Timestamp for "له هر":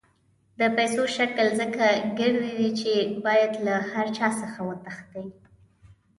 3.65-4.07